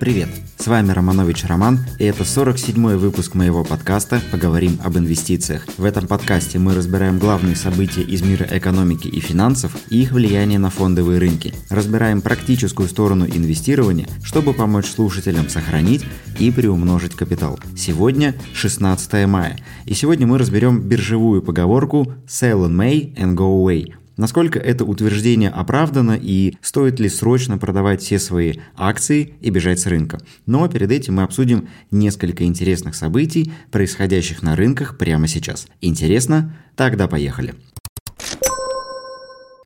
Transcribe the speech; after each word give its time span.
Привет! 0.00 0.28
С 0.56 0.68
вами 0.68 0.92
Романович 0.92 1.44
Роман, 1.46 1.80
и 1.98 2.04
это 2.04 2.22
47-й 2.22 2.96
выпуск 2.96 3.34
моего 3.34 3.64
подкаста 3.64 4.20
«Поговорим 4.30 4.78
об 4.84 4.96
инвестициях». 4.96 5.66
В 5.76 5.84
этом 5.84 6.06
подкасте 6.06 6.60
мы 6.60 6.74
разбираем 6.74 7.18
главные 7.18 7.56
события 7.56 8.02
из 8.02 8.22
мира 8.22 8.46
экономики 8.48 9.08
и 9.08 9.18
финансов 9.18 9.76
и 9.90 10.02
их 10.02 10.12
влияние 10.12 10.60
на 10.60 10.70
фондовые 10.70 11.18
рынки. 11.18 11.52
Разбираем 11.68 12.20
практическую 12.20 12.88
сторону 12.88 13.26
инвестирования, 13.26 14.06
чтобы 14.22 14.54
помочь 14.54 14.86
слушателям 14.86 15.48
сохранить 15.48 16.04
и 16.38 16.52
приумножить 16.52 17.16
капитал. 17.16 17.58
Сегодня 17.76 18.36
16 18.54 19.26
мая, 19.26 19.58
и 19.84 19.94
сегодня 19.94 20.28
мы 20.28 20.38
разберем 20.38 20.80
биржевую 20.80 21.42
поговорку 21.42 22.14
«Sell 22.28 22.68
in 22.68 22.76
May 22.76 23.14
and 23.16 23.34
go 23.34 23.64
away», 23.64 23.94
Насколько 24.18 24.58
это 24.58 24.84
утверждение 24.84 25.48
оправдано 25.48 26.18
и 26.20 26.56
стоит 26.60 26.98
ли 26.98 27.08
срочно 27.08 27.56
продавать 27.56 28.02
все 28.02 28.18
свои 28.18 28.54
акции 28.76 29.34
и 29.40 29.50
бежать 29.50 29.78
с 29.78 29.86
рынка. 29.86 30.18
Но 30.44 30.66
перед 30.68 30.90
этим 30.90 31.14
мы 31.14 31.22
обсудим 31.22 31.68
несколько 31.92 32.44
интересных 32.44 32.96
событий, 32.96 33.52
происходящих 33.70 34.42
на 34.42 34.56
рынках 34.56 34.98
прямо 34.98 35.28
сейчас. 35.28 35.68
Интересно? 35.80 36.52
Тогда 36.74 37.06
поехали. 37.06 37.54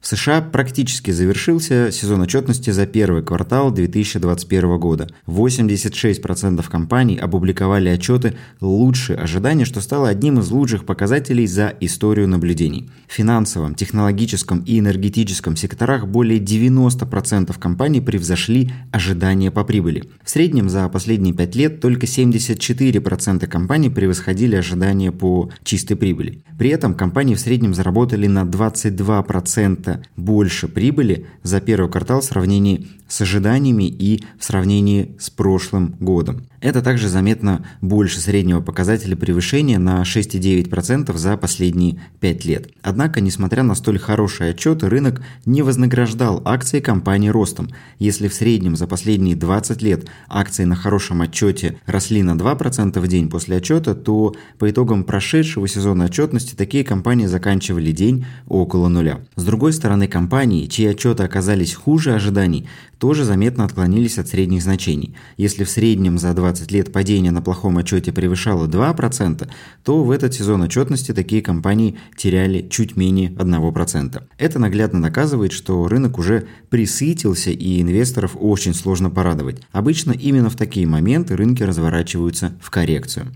В 0.02 0.08
США 0.08 0.40
практически 0.40 1.12
завершился 1.12 1.92
сезон 1.92 2.22
отчетности 2.22 2.70
за 2.70 2.86
первый 2.86 3.22
квартал 3.22 3.70
2021 3.70 4.76
года. 4.80 5.06
86% 5.28 6.68
компаний 6.68 7.16
опубликовали 7.16 7.88
отчеты 7.88 8.34
лучше 8.60 9.12
ожидания, 9.12 9.64
что 9.64 9.80
стало 9.80 10.08
одним 10.08 10.40
из 10.40 10.50
лучших 10.50 10.86
показателей 10.86 11.46
за 11.46 11.72
историю 11.78 12.26
наблюдений. 12.26 12.90
В 13.06 13.12
финансовом, 13.12 13.76
технологическом 13.76 14.64
и 14.66 14.80
энергетическом 14.80 15.54
секторах 15.54 16.08
более 16.08 16.40
90% 16.40 17.56
компаний 17.56 18.00
превзошли 18.00 18.72
ожидания 18.90 19.52
по 19.52 19.62
прибыли. 19.62 20.10
В 20.24 20.30
среднем 20.30 20.68
за 20.68 20.88
последние 20.88 21.32
5 21.32 21.54
лет 21.54 21.80
только 21.80 22.06
74% 22.06 23.46
компаний 23.46 23.88
превосходили 23.88 24.56
ожидания 24.56 25.12
по 25.12 25.52
чистой 25.62 25.94
прибыли. 25.94 26.42
При 26.58 26.70
этом 26.70 26.94
компании 26.94 27.36
в 27.36 27.40
среднем 27.40 27.72
заработали 27.72 28.26
на 28.26 28.42
22% 28.42 29.91
больше 30.16 30.68
прибыли 30.68 31.26
за 31.42 31.60
первый 31.60 31.90
квартал 31.90 32.20
в 32.20 32.24
сравнении 32.24 32.88
с 33.12 33.20
ожиданиями 33.20 33.84
и 33.84 34.24
в 34.38 34.44
сравнении 34.44 35.14
с 35.18 35.28
прошлым 35.28 35.96
годом. 36.00 36.46
Это 36.62 36.80
также 36.80 37.08
заметно 37.08 37.66
больше 37.80 38.20
среднего 38.20 38.60
показателя 38.60 39.16
превышения 39.16 39.78
на 39.78 40.00
6,9% 40.02 41.14
за 41.18 41.36
последние 41.36 42.00
5 42.20 42.44
лет. 42.44 42.70
Однако, 42.82 43.20
несмотря 43.20 43.64
на 43.64 43.74
столь 43.74 43.98
хорошие 43.98 44.50
отчеты, 44.50 44.88
рынок 44.88 45.22
не 45.44 45.60
вознаграждал 45.60 46.40
акции 46.44 46.80
компании 46.80 47.28
ростом. 47.28 47.68
Если 47.98 48.28
в 48.28 48.34
среднем 48.34 48.76
за 48.76 48.86
последние 48.86 49.34
20 49.34 49.82
лет 49.82 50.06
акции 50.28 50.64
на 50.64 50.76
хорошем 50.76 51.20
отчете 51.20 51.78
росли 51.84 52.22
на 52.22 52.36
2% 52.36 52.98
в 52.98 53.08
день 53.08 53.28
после 53.28 53.56
отчета, 53.56 53.94
то 53.94 54.34
по 54.58 54.70
итогам 54.70 55.04
прошедшего 55.04 55.66
сезона 55.66 56.04
отчетности 56.04 56.54
такие 56.54 56.84
компании 56.84 57.26
заканчивали 57.26 57.90
день 57.90 58.24
около 58.46 58.88
нуля. 58.88 59.20
С 59.34 59.44
другой 59.44 59.72
стороны, 59.72 59.81
компании, 60.08 60.66
чьи 60.66 60.86
отчеты 60.86 61.22
оказались 61.22 61.74
хуже 61.74 62.14
ожиданий, 62.14 62.68
тоже 62.98 63.24
заметно 63.24 63.64
отклонились 63.64 64.18
от 64.18 64.28
средних 64.28 64.62
значений. 64.62 65.14
Если 65.36 65.64
в 65.64 65.70
среднем 65.70 66.18
за 66.18 66.34
20 66.34 66.70
лет 66.70 66.92
падение 66.92 67.32
на 67.32 67.42
плохом 67.42 67.78
отчете 67.78 68.12
превышало 68.12 68.68
2%, 68.68 69.48
то 69.84 70.04
в 70.04 70.10
этот 70.10 70.34
сезон 70.34 70.62
отчетности 70.62 71.12
такие 71.12 71.42
компании 71.42 71.96
теряли 72.16 72.66
чуть 72.70 72.96
менее 72.96 73.30
1%. 73.30 74.22
Это 74.38 74.58
наглядно 74.58 75.02
доказывает, 75.02 75.52
что 75.52 75.88
рынок 75.88 76.18
уже 76.18 76.46
присытился 76.70 77.50
и 77.50 77.80
инвесторов 77.82 78.36
очень 78.38 78.74
сложно 78.74 79.10
порадовать. 79.10 79.62
Обычно 79.72 80.12
именно 80.12 80.48
в 80.48 80.56
такие 80.56 80.86
моменты 80.86 81.36
рынки 81.36 81.62
разворачиваются 81.62 82.52
в 82.60 82.70
коррекцию. 82.70 83.26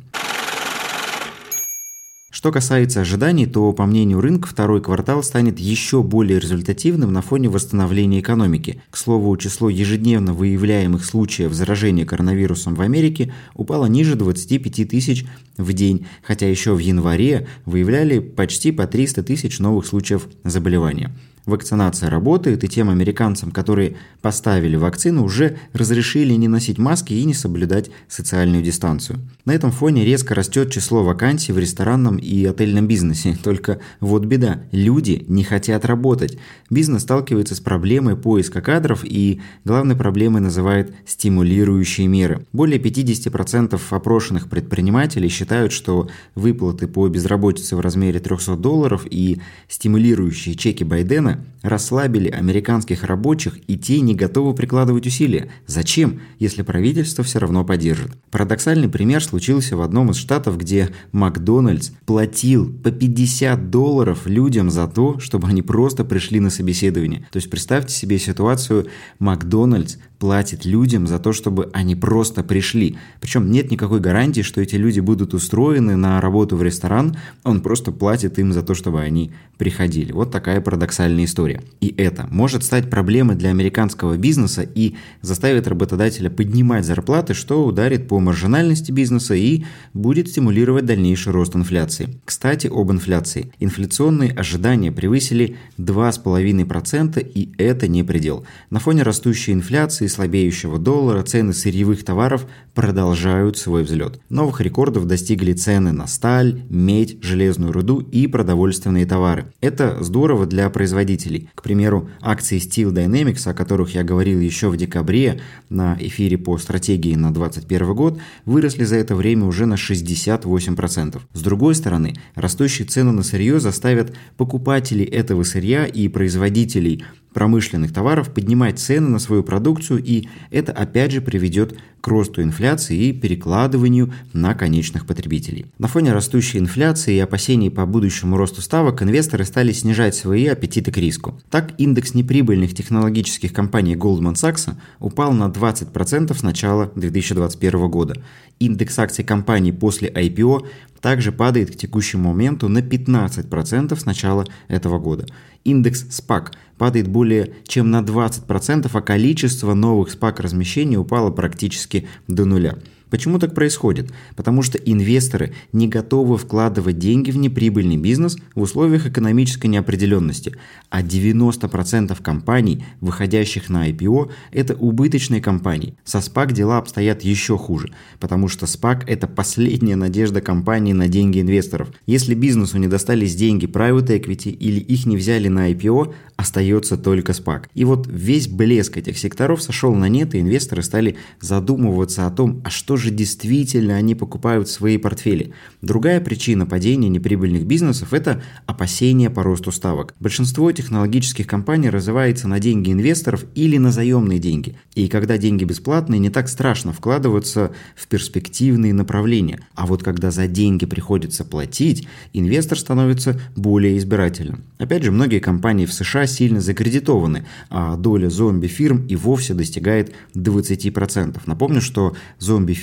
Что 2.37 2.53
касается 2.53 3.01
ожиданий, 3.01 3.47
то, 3.47 3.73
по 3.73 3.87
мнению 3.87 4.21
рынка, 4.21 4.47
второй 4.47 4.83
квартал 4.83 5.23
станет 5.23 5.59
еще 5.59 6.03
более 6.03 6.39
результативным 6.39 7.11
на 7.11 7.23
фоне 7.23 7.49
восстановления 7.49 8.21
экономики. 8.21 8.83
К 8.91 8.99
слову, 8.99 9.35
число 9.39 9.71
ежедневно 9.71 10.35
выявляемых 10.35 11.07
случаев 11.07 11.55
заражения 11.55 12.05
коронавирусом 12.05 12.75
в 12.75 12.83
Америке 12.83 13.33
упало 13.55 13.87
ниже 13.87 14.17
25 14.17 14.87
тысяч 14.87 15.25
в 15.57 15.73
день, 15.73 16.07
хотя 16.23 16.47
еще 16.47 16.75
в 16.75 16.79
январе 16.79 17.49
выявляли 17.65 18.19
почти 18.19 18.71
по 18.71 18.87
300 18.87 19.23
тысяч 19.23 19.59
новых 19.59 19.87
случаев 19.87 20.29
заболевания. 20.45 21.17
Вакцинация 21.47 22.11
работает, 22.11 22.65
и 22.65 22.69
тем 22.69 22.91
американцам, 22.91 23.53
которые 23.53 23.97
поставили 24.21 24.75
вакцину, 24.75 25.23
уже 25.23 25.59
разрешили 25.73 26.35
не 26.35 26.49
носить 26.49 26.77
маски 26.77 27.13
и 27.13 27.25
не 27.25 27.35
соблюдать 27.35 27.89
социальную 28.09 28.65
дистанцию. 28.65 29.21
На 29.45 29.53
этом 29.53 29.71
фоне 29.71 30.05
резко 30.05 30.35
растет 30.35 30.73
число 30.73 31.05
вакансий 31.05 31.53
в 31.53 31.59
ресторанном 31.59 32.17
и 32.17 32.45
отельном 32.45 32.89
бизнесе. 32.89 33.39
Только 33.45 33.79
вот 34.01 34.25
беда, 34.25 34.63
люди 34.73 35.25
не 35.29 35.45
хотят 35.45 35.85
работать. 35.85 36.37
Бизнес 36.69 37.03
сталкивается 37.03 37.55
с 37.55 37.61
проблемой 37.61 38.17
поиска 38.17 38.61
кадров 38.61 39.05
и 39.05 39.41
главной 39.65 39.95
проблемой 39.95 40.41
называет 40.41 40.93
стимулирующие 41.07 42.09
меры. 42.09 42.45
Более 42.53 42.81
50% 42.81 43.81
опрошенных 43.91 44.49
предпринимателей 44.49 45.29
считают, 45.29 45.71
что 45.71 46.09
выплаты 46.35 46.89
по 46.89 47.07
безработице 47.07 47.77
в 47.77 47.81
размере 47.81 48.19
300 48.19 48.57
долларов 48.57 49.07
и 49.09 49.41
стимулирующие 49.69 50.57
чеки 50.57 50.83
Байдена 50.83 51.36
расслабили 51.63 52.29
американских 52.29 53.05
рабочих, 53.05 53.59
и 53.67 53.77
те 53.77 54.01
не 54.01 54.15
готовы 54.15 54.55
прикладывать 54.55 55.07
усилия. 55.07 55.51
Зачем, 55.67 56.21
если 56.39 56.63
правительство 56.63 57.25
все 57.25 57.39
равно 57.39 57.65
поддержит? 57.65 58.13
Парадоксальный 58.31 58.89
пример 58.89 59.23
случился 59.23 59.77
в 59.77 59.83
одном 59.83 60.11
из 60.11 60.17
штатов, 60.17 60.59
где 60.59 60.91
Макдональдс 61.13 61.91
платил 62.05 62.73
по 62.83 62.91
50 62.91 63.71
долларов 63.71 64.27
людям 64.27 64.71
за 64.71 64.87
то, 64.87 65.19
чтобы 65.19 65.49
они 65.49 65.63
просто 65.63 66.05
пришли 66.05 66.41
на 66.41 66.51
собеседование. 66.51 67.27
То 67.31 67.39
есть 67.39 67.51
представьте 67.51 67.95
себе 67.95 68.19
ситуацию, 68.19 68.87
Макдональдс 69.19 69.97
платит 70.19 70.65
людям 70.65 71.07
за 71.07 71.19
то, 71.19 71.33
чтобы 71.33 71.71
они 71.73 71.95
просто 71.95 72.43
пришли. 72.43 72.97
Причем 73.21 73.51
нет 73.51 73.71
никакой 73.71 74.01
гарантии, 74.01 74.41
что 74.41 74.61
эти 74.61 74.77
люди 74.77 75.01
будут 75.01 75.35
устроены 75.35 75.97
на 75.97 76.21
работу 76.21 76.57
в 76.57 76.63
ресторан, 76.63 77.17
он 77.45 77.61
просто 77.61 77.93
платит 77.93 78.39
им 78.39 78.53
за 78.53 78.63
то, 78.63 78.75
чтобы 78.75 79.01
они 79.01 79.33
приходили. 79.59 80.13
Вот 80.13 80.31
такая 80.31 80.61
парадоксальная 80.61 81.25
история. 81.25 81.63
И 81.81 81.95
это 81.97 82.27
может 82.31 82.63
стать 82.63 82.91
проблемой 82.91 83.37
для 83.37 83.51
американского 83.51 84.17
бизнеса 84.17 84.63
и 84.63 84.95
заставит 85.23 85.67
работодателя 85.67 86.31
поднимать 86.31 86.85
зарплаты, 86.85 87.35
что 87.35 87.65
ударит 87.65 88.09
по 88.09 88.21
маржинальности 88.21 88.93
бизнеса 88.93 89.35
и 89.35 89.65
будет 89.95 90.29
стимулировать 90.29 90.85
дальнейший 90.85 91.33
рост 91.33 91.57
инфляции. 91.57 92.09
Кстати, 92.25 92.67
об 92.67 92.91
инфляции. 92.93 93.51
Инфляционные 93.61 94.33
ожидания 94.33 94.93
превысили 94.93 95.57
2,5% 95.79 97.27
и 97.35 97.53
это 97.59 97.89
не 97.89 98.03
предел. 98.03 98.47
На 98.71 98.79
фоне 98.79 99.03
растущей 99.03 99.53
инфляции 99.53 100.06
и 100.07 100.09
слабеющего 100.09 100.79
доллара 100.79 101.23
цены 101.23 101.53
сырьевых 101.53 102.05
товаров 102.05 102.47
продолжают 102.75 103.59
свой 103.59 103.83
взлет. 103.83 104.21
Новых 104.29 104.61
рекордов 104.61 105.07
достигли 105.07 105.53
цены 105.53 105.93
на 105.93 106.07
сталь, 106.07 106.63
медь, 106.71 107.23
железную 107.23 107.73
руду 107.73 108.01
и 108.01 108.27
продовольственные 108.27 109.07
товары. 109.07 109.53
Это 109.61 110.03
здорово 110.03 110.47
для 110.47 110.71
производителей. 110.71 111.51
К 111.55 111.63
примеру, 111.63 112.09
акции 112.21 112.59
Steel 112.59 112.93
Dynamics, 112.93 113.49
о 113.51 113.55
которых 113.55 113.95
я 113.95 114.05
говорил 114.05 114.41
еще 114.41 114.69
в 114.69 114.77
декабре 114.77 115.41
на 115.69 115.97
эфире 116.01 116.39
по 116.39 116.57
стратегии 116.59 117.15
на 117.15 117.33
2021 117.33 117.95
год, 117.95 118.19
выросли 118.45 118.85
за 118.85 118.97
это 118.97 119.15
время 119.15 119.45
уже 119.45 119.67
на 119.67 119.75
68%. 119.75 121.21
С 121.33 121.41
другой 121.43 121.75
стороны, 121.75 122.15
растущие 122.35 122.87
цены 122.87 123.13
на 123.13 123.23
сырье 123.23 123.61
заставят 123.61 124.15
покупателей 124.37 125.05
этого 125.05 125.43
сырья 125.43 125.87
и 125.87 126.09
производителей 126.09 127.05
промышленных 127.37 127.93
товаров 127.93 128.33
поднимать 128.33 128.79
цены 128.79 129.11
на 129.11 129.19
свою 129.19 129.43
продукцию, 129.43 130.03
и 130.03 130.27
это 130.51 130.73
опять 130.73 131.13
же 131.13 131.21
приведет 131.21 131.77
к 132.01 132.09
росту 132.09 132.41
инфляции 132.41 132.97
и 132.97 133.13
перекладыванию 133.13 134.11
на 134.33 134.55
конечных 134.55 135.05
потребителей. 135.05 135.67
На 135.77 135.87
фоне 135.87 136.15
растущей 136.15 136.59
инфляции 136.59 137.17
и 137.17 137.19
опасений 137.19 137.71
по 137.71 137.85
будущему 137.85 138.39
росту 138.39 138.63
ставок 138.63 139.03
инвесторы 139.03 139.45
стали 139.45 139.73
снижать 139.73 140.15
свои 140.15 140.47
аппетиты 140.47 140.91
к 140.91 140.97
риску. 140.97 141.39
Так, 141.51 141.75
индекс 141.77 142.15
неприбыльных 142.15 142.75
технологических 142.75 143.53
компаний 143.53 143.97
Goldman 143.97 144.33
Sachs 144.33 144.75
упал 144.99 145.35
на 145.35 145.49
20% 145.49 146.35
с 146.35 146.43
начала 146.43 146.91
2021 146.95 147.91
года. 147.91 148.15
Индекс 148.61 148.99
акций 148.99 149.25
компаний 149.25 149.73
после 149.73 150.09
IPO 150.09 150.67
также 151.01 151.33
падает 151.33 151.71
к 151.71 151.77
текущему 151.77 152.31
моменту 152.31 152.69
на 152.69 152.79
15% 152.79 153.99
с 153.99 154.05
начала 154.05 154.47
этого 154.69 154.99
года. 154.99 155.27
Индекс 155.65 156.05
SPAC 156.05 156.53
падает 156.79 157.09
более 157.09 157.55
чем 157.67 157.91
на 157.91 158.01
20%, 158.01 158.91
а 158.93 159.01
количество 159.01 159.75
новых 159.75 160.15
SPAC 160.15 160.43
размещений 160.43 160.97
упало 160.97 161.31
практически 161.31 162.07
до 162.29 162.45
нуля. 162.45 162.77
Почему 163.11 163.39
так 163.39 163.55
происходит? 163.55 164.13
Потому 164.35 164.63
что 164.63 164.79
инвесторы 164.79 165.53
не 165.73 165.87
готовы 165.87 166.39
вкладывать 166.39 166.99
деньги 166.99 167.31
в 167.31 167.37
неприбыльный 167.37 167.97
бизнес 167.97 168.37
в 168.55 168.63
условиях 168.63 169.07
экономической 169.07 169.69
неопределенности, 169.69 170.57
а 170.91 171.03
90% 171.03 172.21
компаний, 172.21 172.85
выходящих 173.01 173.69
на 173.69 173.89
IPO, 173.89 174.33
это 174.51 174.75
убыточные 174.75 175.41
компании. 175.41 175.95
Со 176.05 176.19
SPAC 176.19 176.53
дела 176.53 176.79
обстоят 176.79 177.23
еще 177.23 177.57
хуже, 177.57 177.93
потому 178.19 178.49
что 178.49 178.67
SPAC– 178.67 179.05
это 179.07 179.29
последняя 179.29 179.97
надежда 179.97 180.41
компании 180.41 180.93
на 180.93 181.07
деньги 181.07 181.41
инвесторов. 181.41 181.91
Если 182.07 182.35
бизнесу 182.35 182.79
не 182.79 182.89
достались 182.89 183.37
деньги 183.37 183.67
private 183.67 184.21
equity 184.21 184.51
или 184.51 184.81
их 184.81 185.07
не 185.07 185.17
взяли 185.17 185.49
на 185.49 185.71
IPO, 185.71 186.13
остается 186.37 186.97
только 186.97 187.33
SPAC. 187.33 187.67
И 187.75 187.85
вот 187.85 188.07
весь 188.09 188.49
блеск 188.49 188.97
этих 188.97 189.17
секторов 189.17 189.63
сошел 189.63 189.95
на 189.95 190.09
нет, 190.09 190.35
и 190.35 190.41
инвесторы 190.41 190.83
стали 190.83 191.17
задумываться 191.41 192.27
о 192.27 192.31
том, 192.31 192.61
а 192.65 192.71
что 192.71 192.96
же 192.97 193.11
действительно 193.11 193.97
они 193.97 194.15
покупают 194.15 194.69
свои 194.69 194.97
портфели. 194.99 195.53
Другая 195.83 196.21
причина 196.21 196.67
падения 196.67 197.09
неприбыльных 197.09 197.67
бизнесов– 197.67 198.13
это 198.13 198.43
опасения 198.67 199.31
по 199.31 199.43
росту 199.43 199.73
ставок. 199.73 200.15
Большинство 200.21 200.71
технологических 200.73 201.47
компаний 201.47 201.91
развивается 201.91 202.49
на 202.49 202.61
деньги 202.61 202.93
инвесторов 202.93 203.45
или 203.55 203.79
на 203.79 203.91
заемные 203.91 204.39
деньги. 204.39 204.77
И 204.95 205.09
когда 205.09 205.39
деньги 205.39 205.65
бесплатные, 205.65 206.19
не 206.19 206.31
так 206.31 206.49
страшно 206.49 206.93
вкладываться 206.93 207.73
в 207.95 208.07
перспективные 208.09 208.93
направления. 208.93 209.61
А 209.75 209.87
вот 209.87 210.03
когда 210.03 210.31
за 210.31 210.47
деньги 210.47 210.87
приходится 210.87 211.45
платить, 211.45 212.07
инвестор 212.33 212.79
становится 212.79 213.41
более 213.55 213.99
избирательным. 213.99 214.65
Опять 214.79 215.05
же, 215.05 215.13
многие 215.13 215.41
компании 215.41 215.87
в 215.87 215.93
США 215.93 216.27
сильно 216.27 216.61
закредитованы, 216.61 217.47
а 217.71 217.97
доля 217.97 218.29
зомби-фирм 218.29 219.07
и 219.07 219.17
вовсе 219.17 219.55
достигает 219.55 220.13
20%. 220.35 221.41
Напомню, 221.47 221.81
что 221.81 222.15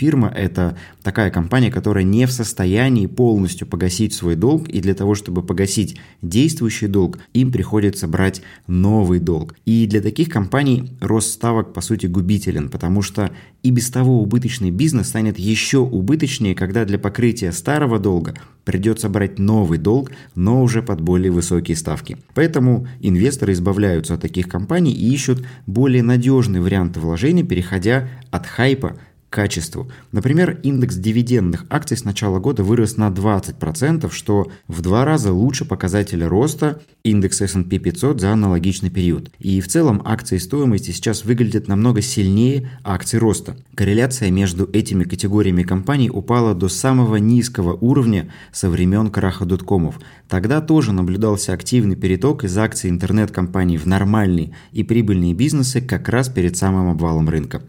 зомби-фирма– 0.03 0.31
это 0.35 0.77
такая 1.01 1.31
компания, 1.31 1.71
которая 1.71 2.03
не 2.03 2.25
в 2.25 2.31
состоянии 2.31 3.07
полностью 3.07 3.67
погасить 3.67 4.13
свой 4.13 4.35
долг, 4.35 4.67
и 4.67 4.81
для 4.81 4.93
того, 4.93 5.15
чтобы 5.15 5.43
погасить 5.43 5.97
действующий 6.21 6.87
долг, 6.87 7.19
им 7.33 7.51
приходится 7.51 8.07
брать 8.07 8.41
новый 8.67 9.19
долг. 9.19 9.55
И 9.65 9.87
для 9.87 10.01
таких 10.01 10.29
компаний 10.29 10.91
рост 11.01 11.31
ставок, 11.31 11.73
по 11.73 11.81
сути, 11.81 12.07
губителен, 12.07 12.69
потому 12.69 13.01
что 13.01 13.31
и 13.63 13.71
без 13.71 13.89
того 13.89 14.21
убыточный 14.21 14.71
бизнес 14.71 15.07
станет 15.07 15.39
еще 15.39 15.77
убыточнее, 15.77 16.55
когда 16.55 16.85
для 16.85 16.99
покрытия 16.99 17.51
старого 17.51 17.97
долга 17.99 18.33
придется 18.65 19.09
брать 19.09 19.39
новый 19.39 19.77
долг, 19.77 20.11
но 20.35 20.61
уже 20.61 20.81
под 20.81 21.01
более 21.01 21.31
высокие 21.31 21.77
ставки. 21.77 22.17
Поэтому 22.33 22.87
инвесторы 23.01 23.53
избавляются 23.53 24.15
от 24.15 24.21
таких 24.21 24.47
компаний 24.47 24.91
и 24.91 25.13
ищут 25.13 25.45
более 25.65 26.03
надежный 26.03 26.59
вариант 26.59 26.97
вложения, 26.97 27.43
переходя 27.43 28.09
от 28.31 28.45
хайпа 28.47 28.97
качеству. 29.33 29.91
Например, 30.11 30.59
индекс 30.61 30.95
дивидендных 30.95 31.65
акций 31.71 31.97
с 31.97 32.03
начала 32.03 32.37
года 32.37 32.63
вырос 32.63 32.97
на 32.97 33.09
20%, 33.09 34.11
что 34.13 34.51
в 34.67 34.81
два 34.81 35.05
раза 35.05 35.33
лучше 35.33 35.65
показателя 35.65 36.29
роста 36.29 36.81
индекса 37.03 37.45
S&P 37.45 37.79
500 37.79 38.21
за 38.21 38.31
аналогичный 38.31 38.91
период. 38.91 39.31
И 39.39 39.59
в 39.59 39.67
целом 39.67 40.03
акции 40.05 40.37
стоимости 40.37 40.91
сейчас 40.91 41.25
выглядят 41.25 41.67
намного 41.67 42.03
сильнее 42.03 42.69
акций 42.83 43.17
роста. 43.17 43.57
Корреляция 43.73 44.29
между 44.29 44.69
этими 44.71 45.03
категориями 45.03 45.63
компаний 45.63 46.11
упала 46.11 46.53
до 46.53 46.69
самого 46.69 47.15
низкого 47.15 47.73
уровня 47.73 48.31
со 48.51 48.69
времен 48.69 49.09
краха 49.09 49.45
доткомов. 49.45 49.99
Тогда 50.29 50.61
тоже 50.61 50.93
наблюдался 50.93 51.53
активный 51.53 51.95
переток 51.95 52.43
из 52.43 52.55
акций 52.55 52.91
интернет-компаний 52.91 53.77
в 53.77 53.87
нормальные 53.87 54.53
и 54.71 54.83
прибыльные 54.83 55.33
бизнесы 55.33 55.81
как 55.81 56.07
раз 56.09 56.29
перед 56.29 56.55
самым 56.55 56.91
обвалом 56.91 57.29
рынка. 57.29 57.63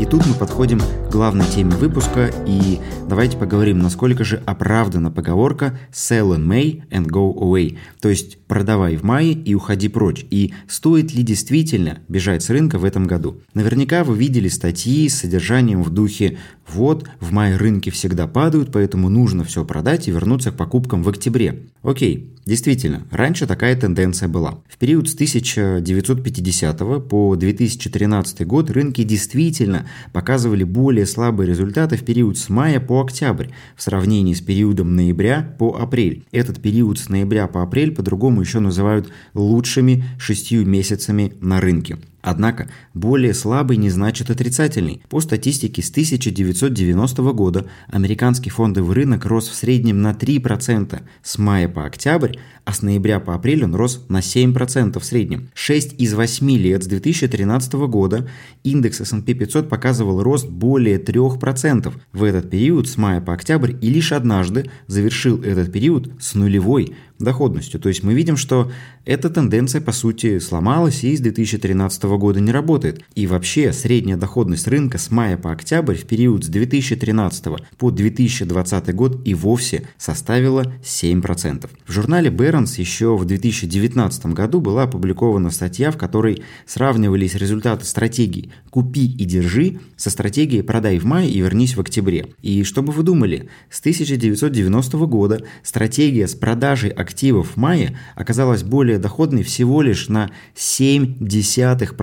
И 0.00 0.06
тут 0.06 0.24
мы 0.24 0.32
подходим 0.32 0.80
к 0.80 1.12
главной 1.12 1.44
теме 1.44 1.72
выпуска, 1.72 2.32
и 2.46 2.80
давайте 3.06 3.36
поговорим, 3.36 3.80
насколько 3.80 4.24
же 4.24 4.42
оправдана 4.46 5.10
поговорка 5.10 5.78
«sell 5.92 6.34
in 6.34 6.46
May 6.46 6.88
and 6.88 7.06
go 7.06 7.34
away», 7.34 7.76
то 8.00 8.08
есть 8.08 8.38
«продавай 8.46 8.96
в 8.96 9.02
мае 9.02 9.32
и 9.32 9.54
уходи 9.54 9.88
прочь», 9.88 10.24
и 10.30 10.54
стоит 10.68 11.12
ли 11.12 11.22
действительно 11.22 11.98
бежать 12.08 12.42
с 12.42 12.48
рынка 12.48 12.78
в 12.78 12.86
этом 12.86 13.06
году. 13.06 13.42
Наверняка 13.52 14.02
вы 14.02 14.16
видели 14.16 14.48
статьи 14.48 15.06
с 15.06 15.18
содержанием 15.18 15.82
в 15.82 15.90
духе 15.90 16.38
«вот, 16.74 17.08
в 17.20 17.32
мае 17.32 17.56
рынки 17.56 17.90
всегда 17.90 18.26
падают, 18.26 18.72
поэтому 18.72 19.08
нужно 19.08 19.44
все 19.44 19.64
продать 19.64 20.08
и 20.08 20.10
вернуться 20.10 20.52
к 20.52 20.56
покупкам 20.56 21.02
в 21.02 21.08
октябре». 21.08 21.62
Окей, 21.82 22.34
действительно, 22.44 23.06
раньше 23.10 23.46
такая 23.46 23.74
тенденция 23.74 24.28
была. 24.28 24.58
В 24.68 24.76
период 24.76 25.08
с 25.08 25.14
1950 25.14 27.08
по 27.08 27.36
2013 27.36 28.46
год 28.46 28.70
рынки 28.70 29.02
действительно 29.02 29.86
показывали 30.12 30.64
более 30.64 31.06
слабые 31.06 31.48
результаты 31.48 31.96
в 31.96 32.04
период 32.04 32.36
с 32.36 32.50
мая 32.50 32.80
по 32.80 33.00
октябрь 33.00 33.48
в 33.76 33.82
сравнении 33.82 34.34
с 34.34 34.40
периодом 34.40 34.94
ноября 34.94 35.54
по 35.58 35.76
апрель. 35.76 36.24
Этот 36.32 36.60
период 36.60 36.98
с 36.98 37.08
ноября 37.08 37.46
по 37.46 37.62
апрель 37.62 37.92
по-другому 37.92 38.42
еще 38.42 38.60
называют 38.60 39.08
лучшими 39.32 40.04
шестью 40.18 40.66
месяцами 40.66 41.32
на 41.40 41.60
рынке. 41.60 41.98
Однако 42.22 42.68
более 42.94 43.34
слабый 43.34 43.76
не 43.76 43.90
значит 43.90 44.30
отрицательный. 44.30 45.02
По 45.08 45.20
статистике 45.20 45.82
с 45.82 45.90
1990 45.90 47.22
года 47.32 47.66
американский 47.88 48.50
фондовый 48.50 48.94
рынок 48.94 49.24
рос 49.26 49.48
в 49.48 49.54
среднем 49.54 50.02
на 50.02 50.12
3% 50.12 51.00
с 51.22 51.38
мая 51.38 51.68
по 51.68 51.84
октябрь, 51.84 52.36
а 52.64 52.72
с 52.72 52.82
ноября 52.82 53.20
по 53.20 53.34
апрель 53.34 53.64
он 53.64 53.74
рос 53.74 54.04
на 54.08 54.18
7% 54.18 54.98
в 54.98 55.04
среднем. 55.04 55.50
6 55.54 55.94
из 55.98 56.14
8 56.14 56.50
лет 56.50 56.84
с 56.84 56.86
2013 56.86 57.72
года 57.72 58.28
индекс 58.64 59.00
S&P 59.00 59.34
500 59.34 59.68
показывал 59.68 60.22
рост 60.22 60.48
более 60.48 60.98
3% 60.98 61.92
в 62.12 62.22
этот 62.22 62.50
период 62.50 62.88
с 62.88 62.96
мая 62.96 63.20
по 63.20 63.32
октябрь 63.32 63.72
и 63.80 63.88
лишь 63.88 64.12
однажды 64.12 64.70
завершил 64.86 65.42
этот 65.42 65.72
период 65.72 66.12
с 66.20 66.34
нулевой 66.34 66.94
доходностью. 67.20 67.80
То 67.80 67.88
есть 67.88 68.02
мы 68.02 68.14
видим, 68.14 68.36
что 68.36 68.70
эта 69.04 69.30
тенденция 69.30 69.80
по 69.80 69.92
сути 69.92 70.38
сломалась 70.38 71.04
и 71.04 71.16
с 71.16 71.20
2013 71.20 72.02
года 72.16 72.40
не 72.40 72.52
работает. 72.52 73.02
И 73.14 73.26
вообще 73.26 73.72
средняя 73.72 74.16
доходность 74.16 74.68
рынка 74.68 74.98
с 74.98 75.10
мая 75.10 75.36
по 75.36 75.52
октябрь 75.52 75.94
в 75.94 76.04
период 76.04 76.44
с 76.44 76.48
2013 76.48 77.44
по 77.78 77.90
2020 77.90 78.94
год 78.94 79.20
и 79.24 79.34
вовсе 79.34 79.88
составила 79.98 80.72
7%. 80.82 81.68
В 81.86 81.92
журнале 81.92 82.30
Barron's 82.30 82.78
еще 82.78 83.16
в 83.16 83.24
2019 83.24 84.26
году 84.26 84.60
была 84.60 84.84
опубликована 84.84 85.50
статья, 85.50 85.90
в 85.90 85.96
которой 85.96 86.42
сравнивались 86.66 87.34
результаты 87.34 87.84
стратегий 87.84 88.52
«Купи 88.70 89.06
и 89.06 89.24
держи» 89.24 89.80
со 89.96 90.10
стратегией 90.10 90.62
«Продай 90.62 90.98
в 90.98 91.04
мае 91.04 91.30
и 91.30 91.40
вернись 91.40 91.76
в 91.76 91.80
октябре». 91.80 92.26
И 92.42 92.64
что 92.64 92.82
бы 92.82 92.92
вы 92.92 93.02
думали, 93.02 93.48
с 93.70 93.80
1990 93.80 94.98
года 95.06 95.42
стратегия 95.62 96.28
с 96.28 96.34
продажей 96.34 96.90
активов 96.90 97.52
в 97.52 97.56
мае 97.56 97.98
оказалась 98.14 98.62
более 98.62 98.98
доходной 98.98 99.42
всего 99.42 99.82
лишь 99.82 100.08
на 100.08 100.30
0,7% 100.54 101.94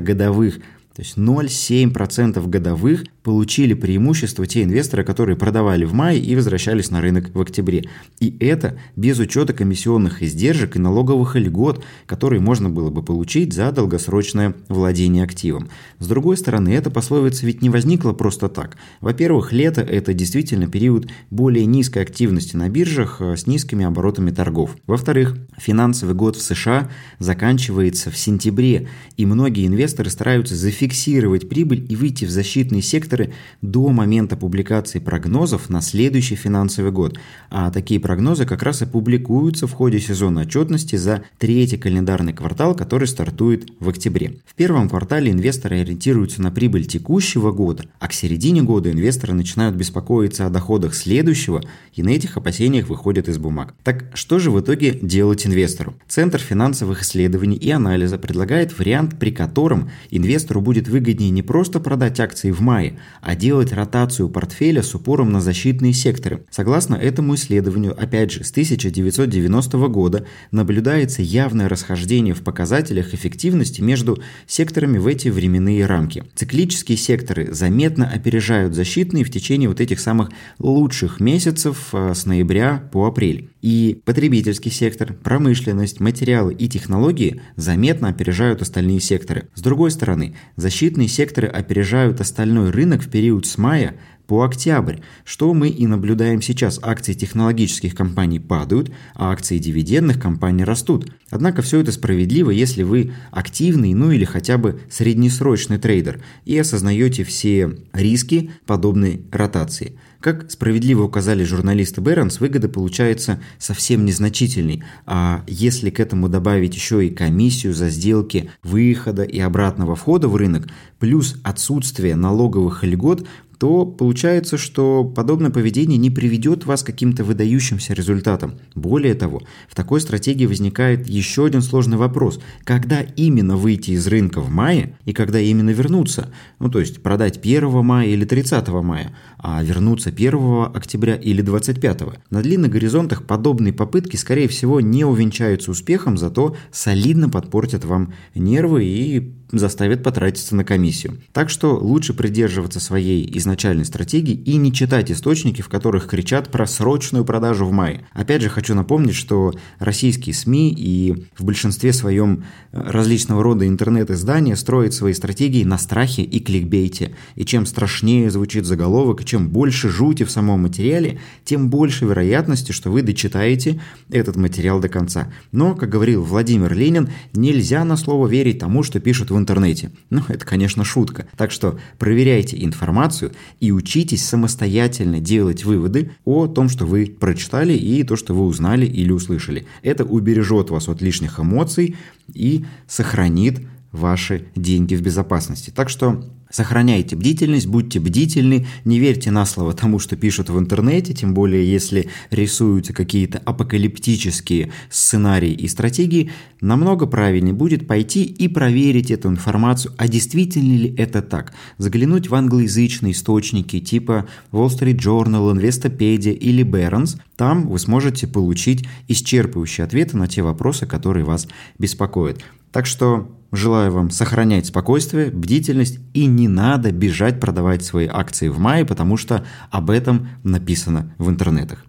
годовых– 0.00 0.58
то 0.96 1.02
есть 1.02 1.18
0,7% 1.18 2.48
годовых 2.48 3.04
получили 3.22 3.74
преимущество 3.74 4.46
те 4.46 4.62
инвесторы, 4.62 5.04
которые 5.04 5.36
продавали 5.36 5.84
в 5.84 5.92
мае 5.92 6.18
и 6.18 6.34
возвращались 6.34 6.90
на 6.90 7.02
рынок 7.02 7.34
в 7.34 7.40
октябре. 7.40 7.84
И 8.18 8.34
это 8.40 8.78
без 8.94 9.18
учета 9.18 9.52
комиссионных 9.52 10.22
издержек 10.22 10.76
и 10.76 10.78
налоговых 10.78 11.36
льгот, 11.36 11.84
которые 12.06 12.40
можно 12.40 12.70
было 12.70 12.88
бы 12.88 13.02
получить 13.02 13.52
за 13.52 13.72
долгосрочное 13.72 14.54
владение 14.68 15.22
активом. 15.22 15.68
С 15.98 16.06
другой 16.06 16.38
стороны, 16.38 16.70
эта 16.70 16.88
пословица 16.88 17.44
ведь 17.44 17.60
не 17.60 17.68
возникла 17.68 18.14
просто 18.14 18.48
так. 18.48 18.78
Во-первых, 19.02 19.52
лето– 19.52 19.80
это 19.82 20.14
действительно 20.14 20.66
период 20.66 21.10
более 21.28 21.66
низкой 21.66 22.04
активности 22.04 22.56
на 22.56 22.70
биржах 22.70 23.20
э, 23.20 23.36
с 23.36 23.46
низкими 23.46 23.84
оборотами 23.84 24.30
торгов. 24.30 24.76
Во-вторых, 24.86 25.36
финансовый 25.58 26.14
год 26.14 26.36
в 26.36 26.42
США 26.42 26.88
заканчивается 27.18 28.10
в 28.10 28.16
сентябре, 28.16 28.88
и 29.18 29.26
многие 29.26 29.66
инвесторы 29.66 30.08
стараются 30.08 30.54
зафиксировать 30.54 30.85
зафиксировать 30.86 31.48
прибыль 31.48 31.84
и 31.88 31.96
выйти 31.96 32.24
в 32.24 32.30
защитные 32.30 32.82
секторы 32.82 33.32
до 33.60 33.88
момента 33.88 34.36
публикации 34.36 35.00
прогнозов 35.00 35.68
на 35.68 35.80
следующий 35.80 36.36
финансовый 36.36 36.92
год. 36.92 37.18
А 37.50 37.70
такие 37.70 37.98
прогнозы 37.98 38.46
как 38.46 38.62
раз 38.62 38.82
и 38.82 38.86
публикуются 38.86 39.66
в 39.66 39.72
ходе 39.72 39.98
сезона 39.98 40.42
отчетности 40.42 40.96
за 40.96 41.24
третий 41.38 41.76
календарный 41.76 42.32
квартал, 42.32 42.74
который 42.74 43.08
стартует 43.08 43.68
в 43.80 43.88
октябре. 43.88 44.38
В 44.46 44.54
первом 44.54 44.88
квартале 44.88 45.32
инвесторы 45.32 45.80
ориентируются 45.80 46.40
на 46.40 46.50
прибыль 46.50 46.86
текущего 46.86 47.50
года, 47.50 47.86
а 47.98 48.06
к 48.06 48.12
середине 48.12 48.62
года 48.62 48.92
инвесторы 48.92 49.34
начинают 49.34 49.74
беспокоиться 49.74 50.46
о 50.46 50.50
доходах 50.50 50.94
следующего 50.94 51.62
и 51.94 52.02
на 52.02 52.10
этих 52.10 52.36
опасениях 52.36 52.88
выходят 52.88 53.28
из 53.28 53.38
бумаг. 53.38 53.74
Так 53.82 54.04
что 54.14 54.38
же 54.38 54.50
в 54.50 54.60
итоге 54.60 54.98
делать 55.02 55.46
инвестору? 55.46 55.94
Центр 56.06 56.38
финансовых 56.38 57.02
исследований 57.02 57.56
и 57.56 57.70
анализа 57.70 58.18
предлагает 58.18 58.78
вариант, 58.78 59.18
при 59.18 59.30
котором 59.30 59.90
инвестору 60.10 60.60
будет 60.60 60.75
будет 60.76 60.88
выгоднее 60.88 61.30
не 61.30 61.42
просто 61.42 61.80
продать 61.80 62.20
акции 62.20 62.50
в 62.50 62.60
мае, 62.60 62.98
а 63.22 63.34
делать 63.34 63.72
ротацию 63.72 64.28
портфеля 64.28 64.82
с 64.82 64.94
упором 64.94 65.32
на 65.32 65.40
защитные 65.40 65.94
секторы. 65.94 66.44
Согласно 66.50 66.96
этому 66.96 67.34
исследованию, 67.34 67.94
опять 67.98 68.30
же, 68.30 68.44
с 68.44 68.50
1990 68.50 69.78
года 69.88 70.26
наблюдается 70.50 71.22
явное 71.22 71.68
расхождение 71.70 72.34
в 72.34 72.42
показателях 72.42 73.14
эффективности 73.14 73.80
между 73.80 74.22
секторами 74.46 74.98
в 74.98 75.06
эти 75.06 75.28
временные 75.28 75.86
рамки. 75.86 76.24
Циклические 76.34 76.98
секторы 76.98 77.54
заметно 77.54 78.06
опережают 78.06 78.74
защитные 78.74 79.24
в 79.24 79.30
течение 79.30 79.70
вот 79.70 79.80
этих 79.80 79.98
самых 79.98 80.28
лучших 80.58 81.20
месяцев 81.20 81.88
э, 81.94 82.12
с 82.14 82.26
ноября 82.26 82.86
по 82.92 83.06
апрель. 83.06 83.48
И 83.62 84.00
потребительский 84.04 84.70
сектор, 84.70 85.12
промышленность, 85.12 85.98
материалы 85.98 86.54
и 86.54 86.68
технологии 86.68 87.40
заметно 87.56 88.08
опережают 88.08 88.62
остальные 88.62 89.00
секторы. 89.00 89.48
С 89.54 89.60
другой 89.60 89.90
стороны, 89.90 90.36
защитные 90.66 91.06
секторы 91.06 91.46
опережают 91.46 92.20
остальной 92.20 92.70
рынок 92.70 93.00
в 93.00 93.08
период 93.08 93.46
с 93.46 93.56
мая 93.56 93.94
по 94.26 94.42
октябрь, 94.42 94.96
что 95.24 95.54
мы 95.54 95.68
и 95.68 95.86
наблюдаем 95.86 96.42
сейчас. 96.42 96.80
Акции 96.82 97.12
технологических 97.12 97.94
компаний 97.94 98.40
падают, 98.40 98.90
а 99.14 99.30
акции 99.30 99.58
дивидендных 99.58 100.20
компаний 100.20 100.64
растут. 100.64 101.08
Однако 101.30 101.62
все 101.62 101.78
это 101.78 101.92
справедливо, 101.92 102.50
если 102.50 102.82
вы 102.82 103.12
активный, 103.30 103.94
ну 103.94 104.10
или 104.10 104.24
хотя 104.24 104.58
бы 104.58 104.80
среднесрочный 104.90 105.78
трейдер 105.78 106.20
и 106.44 106.58
осознаете 106.58 107.22
все 107.22 107.78
риски 107.92 108.50
подобной 108.66 109.20
ротации. 109.30 109.92
Как 110.20 110.50
справедливо 110.50 111.04
указали 111.04 111.44
журналисты 111.44 112.00
Бернс, 112.00 112.40
выгода 112.40 112.68
получается 112.68 113.40
совсем 113.58 114.04
незначительной, 114.04 114.82
а 115.04 115.44
если 115.46 115.90
к 115.90 116.00
этому 116.00 116.28
добавить 116.28 116.74
еще 116.74 117.06
и 117.06 117.10
комиссию 117.10 117.74
за 117.74 117.90
сделки 117.90 118.50
выхода 118.62 119.22
и 119.22 119.38
обратного 119.38 119.94
входа 119.94 120.28
в 120.28 120.36
рынок, 120.36 120.68
плюс 120.98 121.36
отсутствие 121.42 122.16
налоговых 122.16 122.82
льгот, 122.82 123.26
то 123.58 123.86
получается, 123.86 124.58
что 124.58 125.04
подобное 125.04 125.50
поведение 125.50 125.98
не 125.98 126.10
приведет 126.10 126.66
вас 126.66 126.82
к 126.82 126.86
каким-то 126.86 127.24
выдающимся 127.24 127.94
результатам. 127.94 128.58
Более 128.74 129.14
того, 129.14 129.42
в 129.68 129.74
такой 129.74 130.00
стратегии 130.00 130.46
возникает 130.46 131.06
еще 131.08 131.46
один 131.46 131.62
сложный 131.62 131.96
вопрос. 131.96 132.40
Когда 132.64 133.00
именно 133.00 133.56
выйти 133.56 133.92
из 133.92 134.06
рынка 134.06 134.40
в 134.40 134.50
мае 134.50 134.98
и 135.04 135.12
когда 135.12 135.40
именно 135.40 135.70
вернуться? 135.70 136.32
Ну, 136.58 136.68
то 136.68 136.80
есть 136.80 137.02
продать 137.02 137.38
1 137.38 137.84
мая 137.84 138.08
или 138.08 138.24
30 138.24 138.68
мая, 138.68 139.16
а 139.38 139.62
вернуться 139.62 140.10
1 140.10 140.70
октября 140.74 141.16
или 141.16 141.40
25. 141.40 142.02
На 142.30 142.42
длинных 142.42 142.70
горизонтах 142.70 143.24
подобные 143.26 143.72
попытки, 143.72 144.16
скорее 144.16 144.48
всего, 144.48 144.80
не 144.80 145.04
увенчаются 145.04 145.70
успехом, 145.70 146.18
зато 146.18 146.56
солидно 146.72 147.28
подпортят 147.28 147.84
вам 147.84 148.12
нервы 148.34 148.84
и 148.84 149.32
заставят 149.52 150.02
потратиться 150.02 150.56
на 150.56 150.64
комиссию. 150.64 151.18
Так 151.32 151.50
что 151.50 151.76
лучше 151.76 152.14
придерживаться 152.14 152.80
своей 152.80 153.28
изначальной 153.38 153.84
стратегии 153.84 154.34
и 154.34 154.56
не 154.56 154.72
читать 154.72 155.10
источники, 155.10 155.62
в 155.62 155.68
которых 155.68 156.08
кричат 156.08 156.50
про 156.50 156.66
срочную 156.66 157.24
продажу 157.24 157.66
в 157.66 157.72
мае. 157.72 158.06
Опять 158.12 158.42
же, 158.42 158.48
хочу 158.48 158.74
напомнить, 158.74 159.14
что 159.14 159.54
российские 159.78 160.34
СМИ 160.34 160.74
и 160.76 161.26
в 161.36 161.44
большинстве 161.44 161.92
своем 161.92 162.44
э, 162.72 162.80
различного 162.90 163.42
рода 163.42 163.66
интернет-издания 163.66 164.56
строят 164.56 164.94
свои 164.94 165.12
стратегии 165.12 165.64
на 165.64 165.78
страхе 165.78 166.22
и 166.22 166.40
кликбейте. 166.40 167.14
И 167.36 167.44
чем 167.44 167.66
страшнее 167.66 168.30
звучит 168.30 168.64
заголовок, 168.64 169.22
и 169.22 169.24
чем 169.24 169.48
больше 169.48 169.88
жути 169.88 170.24
в 170.24 170.30
самом 170.30 170.62
материале, 170.62 171.20
тем 171.44 171.70
больше 171.70 172.04
вероятности, 172.04 172.72
что 172.72 172.90
вы 172.90 173.02
дочитаете 173.02 173.80
этот 174.10 174.36
материал 174.36 174.80
до 174.80 174.88
конца. 174.88 175.32
Но, 175.52 175.74
как 175.74 175.90
говорил 175.90 176.22
Владимир 176.22 176.74
Ленин, 176.74 177.10
нельзя 177.32 177.84
на 177.84 177.96
слово 177.96 178.26
верить 178.26 178.58
тому, 178.58 178.82
что 178.82 179.00
пишут 179.00 179.30
в 179.30 179.35
интернете. 179.38 179.90
Ну, 180.10 180.22
это, 180.28 180.44
конечно, 180.44 180.84
шутка. 180.84 181.26
Так 181.36 181.50
что 181.50 181.78
проверяйте 181.98 182.62
информацию 182.62 183.32
и 183.60 183.72
учитесь 183.72 184.24
самостоятельно 184.24 185.20
делать 185.20 185.64
выводы 185.64 186.12
о 186.24 186.46
том, 186.46 186.68
что 186.68 186.86
вы 186.86 187.06
прочитали 187.06 187.72
и 187.72 188.02
то, 188.02 188.16
что 188.16 188.34
вы 188.34 188.44
узнали 188.44 188.86
или 188.86 189.12
услышали. 189.12 189.66
Это 189.82 190.04
убережет 190.04 190.70
вас 190.70 190.88
от 190.88 191.00
лишних 191.00 191.40
эмоций 191.40 191.96
и 192.32 192.64
сохранит 192.86 193.60
ваши 193.92 194.46
деньги 194.54 194.94
в 194.94 195.02
безопасности. 195.02 195.70
Так 195.70 195.88
что 195.88 196.24
Сохраняйте 196.48 197.16
бдительность, 197.16 197.66
будьте 197.66 197.98
бдительны, 197.98 198.66
не 198.84 199.00
верьте 199.00 199.32
на 199.32 199.44
слово 199.46 199.72
тому, 199.72 199.98
что 199.98 200.16
пишут 200.16 200.48
в 200.48 200.58
интернете, 200.58 201.12
тем 201.12 201.34
более 201.34 201.68
если 201.70 202.08
рисуются 202.30 202.92
какие-то 202.92 203.38
апокалиптические 203.44 204.70
сценарии 204.88 205.50
и 205.50 205.66
стратегии, 205.66 206.30
намного 206.60 207.06
правильнее 207.06 207.52
будет 207.52 207.88
пойти 207.88 208.22
и 208.22 208.46
проверить 208.46 209.10
эту 209.10 209.28
информацию, 209.28 209.92
а 209.98 210.06
действительно 210.06 210.76
ли 210.78 210.94
это 210.96 211.20
так. 211.20 211.52
Заглянуть 211.78 212.28
в 212.28 212.34
англоязычные 212.34 213.12
источники 213.12 213.80
типа 213.80 214.28
Wall 214.52 214.68
Street 214.68 214.98
Journal, 214.98 215.52
Investopedia 215.52 216.32
или 216.32 216.64
Barron's, 216.64 217.18
там 217.36 217.68
вы 217.68 217.78
сможете 217.80 218.28
получить 218.28 218.86
исчерпывающие 219.08 219.82
ответы 219.82 220.16
на 220.16 220.28
те 220.28 220.42
вопросы, 220.42 220.86
которые 220.86 221.24
вас 221.24 221.48
беспокоят. 221.78 222.40
Так 222.70 222.86
что 222.86 223.36
Желаю 223.52 223.92
вам 223.92 224.10
сохранять 224.10 224.66
спокойствие, 224.66 225.30
бдительность 225.30 225.98
и 226.14 226.26
не 226.26 226.48
надо 226.48 226.92
бежать 226.92 227.40
продавать 227.40 227.84
свои 227.84 228.08
акции 228.10 228.48
в 228.48 228.58
мае, 228.58 228.84
потому 228.84 229.16
что 229.16 229.44
об 229.70 229.90
этом 229.90 230.28
написано 230.42 231.14
в 231.18 231.30
интернетах. 231.30 231.84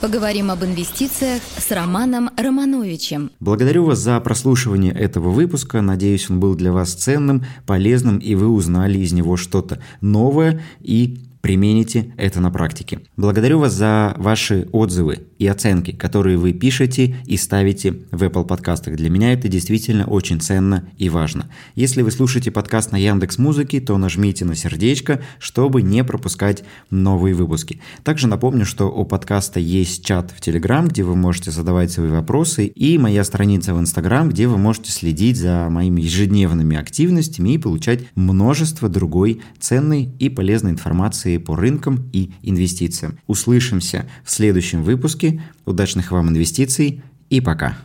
Поговорим 0.00 0.50
об 0.50 0.64
инвестициях 0.64 1.42
с 1.58 1.70
Романом 1.70 2.30
Романовичем. 2.34 3.30
Благодарю 3.38 3.84
вас 3.84 3.98
за 3.98 4.18
прослушивание 4.20 4.92
этого 4.92 5.28
выпуска. 5.28 5.82
Надеюсь, 5.82 6.30
он 6.30 6.40
был 6.40 6.54
для 6.54 6.72
вас 6.72 6.94
ценным, 6.94 7.44
полезным, 7.66 8.16
и 8.16 8.34
вы 8.34 8.48
узнали 8.48 8.98
из 8.98 9.12
него 9.12 9.36
что-то 9.36 9.82
новое 10.00 10.62
и 10.80 11.29
примените 11.40 12.12
это 12.16 12.40
на 12.40 12.50
практике. 12.50 13.00
Благодарю 13.16 13.58
вас 13.58 13.72
за 13.72 14.14
ваши 14.18 14.68
отзывы 14.72 15.26
и 15.38 15.46
оценки, 15.46 15.92
которые 15.92 16.36
вы 16.36 16.52
пишете 16.52 17.16
и 17.24 17.36
ставите 17.36 17.92
в 18.10 18.22
Apple 18.22 18.46
подкастах. 18.46 18.96
Для 18.96 19.08
меня 19.10 19.32
это 19.32 19.48
действительно 19.48 20.06
очень 20.06 20.40
ценно 20.40 20.88
и 20.98 21.08
важно. 21.08 21.50
Если 21.74 22.02
вы 22.02 22.10
слушаете 22.10 22.50
подкаст 22.50 22.92
на 22.92 22.96
Яндекс 22.96 23.38
Музыке, 23.38 23.80
то 23.80 23.96
нажмите 23.96 24.44
на 24.44 24.54
сердечко, 24.54 25.22
чтобы 25.38 25.82
не 25.82 26.04
пропускать 26.04 26.62
новые 26.90 27.34
выпуски. 27.34 27.80
Также 28.04 28.26
напомню, 28.26 28.66
что 28.66 28.90
у 28.90 29.04
подкаста 29.04 29.60
есть 29.60 30.04
чат 30.04 30.30
в 30.30 30.46
Telegram, 30.46 30.86
где 30.86 31.04
вы 31.04 31.16
можете 31.16 31.50
задавать 31.50 31.90
свои 31.90 32.10
вопросы, 32.10 32.66
и 32.66 32.98
моя 32.98 33.24
страница 33.24 33.74
в 33.74 33.80
Instagram, 33.80 34.28
где 34.28 34.46
вы 34.46 34.58
можете 34.58 34.92
следить 34.92 35.38
за 35.38 35.68
моими 35.70 36.02
ежедневными 36.02 36.76
активностями 36.76 37.50
и 37.50 37.58
получать 37.58 38.00
множество 38.14 38.88
другой 38.88 39.40
ценной 39.58 40.10
и 40.18 40.28
полезной 40.28 40.72
информации 40.72 41.29
по 41.38 41.56
рынкам 41.56 42.10
и 42.12 42.32
инвестициям. 42.42 43.18
Услышимся 43.26 44.08
в 44.24 44.30
следующем 44.30 44.82
выпуске. 44.82 45.42
Удачных 45.64 46.10
вам 46.10 46.30
инвестиций 46.30 47.02
и 47.28 47.40
пока. 47.40 47.76